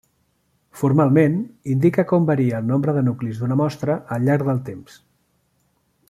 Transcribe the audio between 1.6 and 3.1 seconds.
indica com varia el nombre de